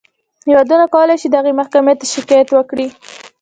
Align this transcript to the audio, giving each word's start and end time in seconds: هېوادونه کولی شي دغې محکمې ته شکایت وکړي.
هېوادونه 0.49 0.85
کولی 0.95 1.15
شي 1.21 1.27
دغې 1.35 1.51
محکمې 1.59 1.93
ته 1.99 2.05
شکایت 2.13 2.47
وکړي. 2.53 2.87